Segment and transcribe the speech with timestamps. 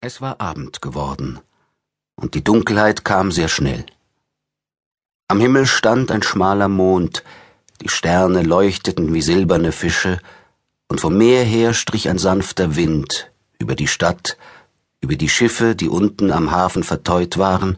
[0.00, 1.40] Es war Abend geworden,
[2.14, 3.84] und die Dunkelheit kam sehr schnell.
[5.26, 7.24] Am Himmel stand ein schmaler Mond,
[7.80, 10.20] die Sterne leuchteten wie silberne Fische,
[10.86, 14.38] und vom Meer her strich ein sanfter Wind über die Stadt,
[15.00, 17.76] über die Schiffe, die unten am Hafen verteut waren,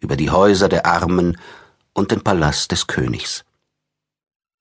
[0.00, 1.38] über die Häuser der Armen
[1.94, 3.42] und den Palast des Königs.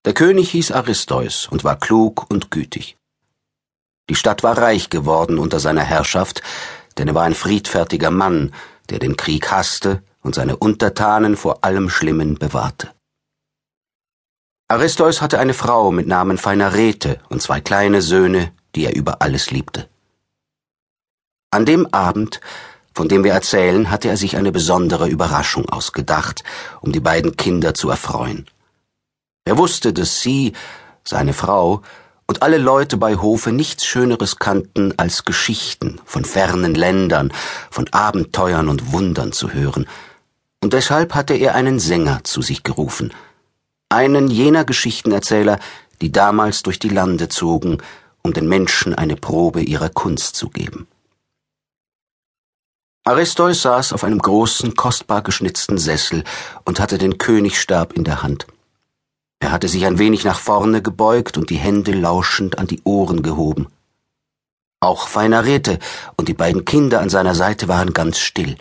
[0.05, 2.95] Der König hieß Aristeus und war klug und gütig.
[4.09, 6.41] Die Stadt war reich geworden unter seiner Herrschaft,
[6.97, 8.53] denn er war ein friedfertiger Mann,
[8.89, 12.91] der den Krieg hasste und seine Untertanen vor allem Schlimmen bewahrte.
[14.67, 19.51] Aristeus hatte eine Frau mit Namen Phainarete und zwei kleine Söhne, die er über alles
[19.51, 19.87] liebte.
[21.51, 22.41] An dem Abend,
[22.95, 26.43] von dem wir erzählen, hatte er sich eine besondere Überraschung ausgedacht,
[26.81, 28.47] um die beiden Kinder zu erfreuen.
[29.45, 30.53] Er wusste, dass sie,
[31.03, 31.81] seine Frau,
[32.33, 37.31] und alle Leute bei Hofe nichts Schöneres kannten, als Geschichten von fernen Ländern,
[37.69, 39.85] von Abenteuern und Wundern zu hören,
[40.63, 43.13] und deshalb hatte er einen Sänger zu sich gerufen,
[43.89, 45.59] einen jener Geschichtenerzähler,
[46.01, 47.83] die damals durch die Lande zogen,
[48.23, 50.87] um den Menschen eine Probe ihrer Kunst zu geben.
[53.03, 56.23] Aristois saß auf einem großen, kostbar geschnitzten Sessel
[56.65, 58.47] und hatte den Königsstab in der Hand.
[59.53, 63.67] Hatte sich ein wenig nach vorne gebeugt und die Hände lauschend an die Ohren gehoben.
[64.79, 65.77] Auch Feinarete
[66.17, 68.57] und die beiden Kinder an seiner Seite waren ganz still,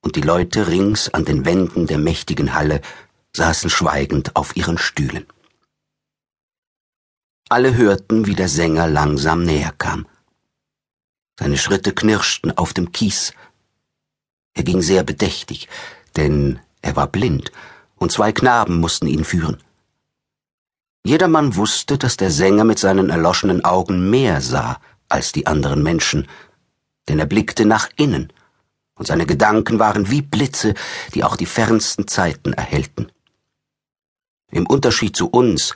[0.00, 2.80] und die Leute rings an den Wänden der mächtigen Halle
[3.36, 5.26] saßen schweigend auf ihren Stühlen.
[7.50, 10.06] Alle hörten, wie der Sänger langsam näher kam.
[11.38, 13.34] Seine Schritte knirschten auf dem Kies.
[14.54, 15.68] Er ging sehr bedächtig,
[16.16, 17.52] denn er war blind,
[17.96, 19.58] und zwei Knaben mussten ihn führen.
[21.06, 26.26] Jedermann wusste, dass der Sänger mit seinen erloschenen Augen mehr sah als die anderen Menschen,
[27.08, 28.32] denn er blickte nach innen,
[28.94, 30.72] und seine Gedanken waren wie Blitze,
[31.14, 33.12] die auch die fernsten Zeiten erhellten.
[34.50, 35.74] Im Unterschied zu uns,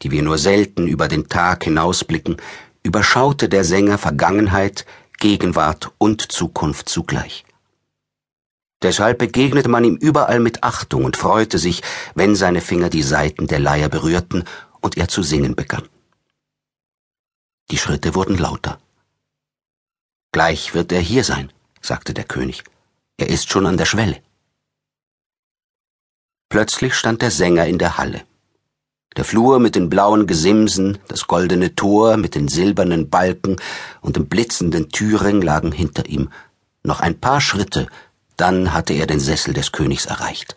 [0.00, 2.38] die wir nur selten über den Tag hinausblicken,
[2.82, 4.86] überschaute der Sänger Vergangenheit,
[5.18, 7.44] Gegenwart und Zukunft zugleich.
[8.82, 11.82] Deshalb begegnete man ihm überall mit Achtung und freute sich,
[12.14, 14.44] wenn seine Finger die Saiten der Leier berührten
[14.80, 15.88] und er zu singen begann.
[17.70, 18.80] Die Schritte wurden lauter.
[20.32, 22.64] Gleich wird er hier sein, sagte der König.
[23.16, 24.22] Er ist schon an der Schwelle.
[26.48, 28.24] Plötzlich stand der Sänger in der Halle.
[29.16, 33.56] Der Flur mit den blauen Gesimsen, das goldene Tor mit den silbernen Balken
[34.00, 36.30] und dem blitzenden Türring lagen hinter ihm.
[36.82, 37.88] Noch ein paar Schritte,
[38.36, 40.56] dann hatte er den Sessel des Königs erreicht.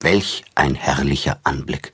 [0.00, 1.92] Welch ein herrlicher Anblick.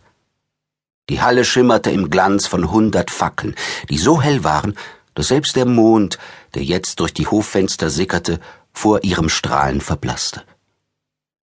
[1.11, 3.55] Die Halle schimmerte im Glanz von hundert Fackeln,
[3.91, 4.77] die so hell waren,
[5.15, 6.19] dass selbst der Mond,
[6.55, 8.41] der jetzt durch die Hoffenster sickerte,
[8.73, 10.43] vor ihrem Strahlen verblasste.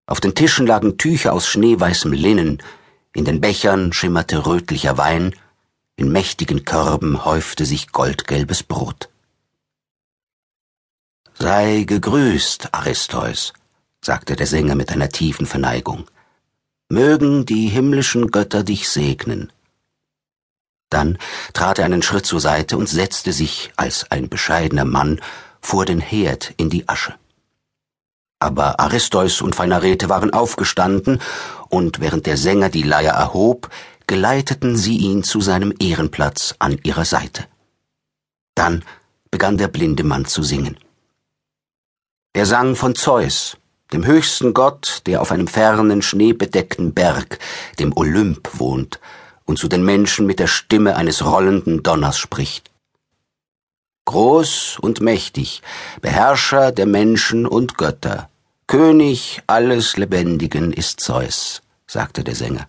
[0.08, 2.62] Auf den Tischen lagen Tücher aus schneeweißem Linnen,
[3.14, 5.36] in den Bechern schimmerte rötlicher Wein,
[5.96, 9.10] in mächtigen Körben häufte sich goldgelbes Brot.
[11.38, 13.54] Sei gegrüßt, Aristeus,
[14.04, 16.06] sagte der Sänger mit einer tiefen Verneigung.
[16.92, 19.54] Mögen die himmlischen Götter dich segnen.
[20.90, 21.18] Dann
[21.54, 25.22] trat er einen Schritt zur Seite und setzte sich als ein bescheidener Mann
[25.62, 27.16] vor den Herd in die Asche.
[28.40, 31.22] Aber Aristeus und Phainarete waren aufgestanden,
[31.70, 33.70] und während der Sänger die Leier erhob,
[34.06, 37.46] geleiteten sie ihn zu seinem Ehrenplatz an ihrer Seite.
[38.54, 38.84] Dann
[39.30, 40.78] begann der blinde Mann zu singen.
[42.34, 43.56] Er sang von Zeus,
[43.94, 47.40] dem höchsten Gott, der auf einem fernen, schneebedeckten Berg,
[47.80, 49.00] dem Olymp, wohnt
[49.46, 52.72] und zu den Menschen mit der Stimme eines rollenden Donners spricht.
[54.06, 55.62] Groß und mächtig,
[56.02, 58.30] Beherrscher der Menschen und Götter,
[58.68, 62.68] König alles Lebendigen ist Zeus, sagte der Sänger.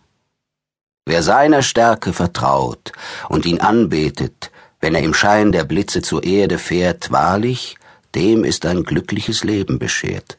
[1.06, 2.92] Wer seiner Stärke vertraut
[3.28, 4.50] und ihn anbetet,
[4.80, 7.76] wenn er im Schein der Blitze zur Erde fährt, wahrlich,
[8.14, 10.38] dem ist ein glückliches Leben beschert.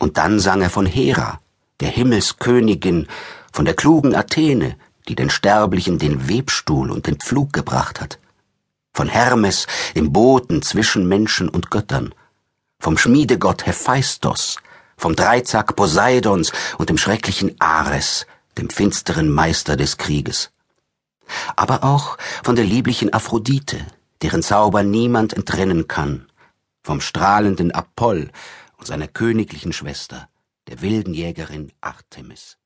[0.00, 1.40] Und dann sang er von Hera,
[1.80, 3.06] der Himmelskönigin,
[3.52, 4.76] von der klugen Athene,
[5.06, 8.18] die den Sterblichen den Webstuhl und den Pflug gebracht hat,
[8.94, 12.14] von Hermes, dem Boten zwischen Menschen und Göttern,
[12.80, 14.56] vom Schmiedegott Hephaistos,
[14.96, 18.26] vom Dreizack Poseidons und dem schrecklichen Ares,
[18.56, 20.50] dem finsteren Meister des Krieges.
[21.56, 23.86] Aber auch von der lieblichen Aphrodite,
[24.22, 26.26] deren Zauber niemand entrennen kann,
[26.82, 28.30] vom strahlenden Apoll,
[28.80, 30.28] und seiner königlichen Schwester,
[30.66, 32.59] der wilden Jägerin Artemis.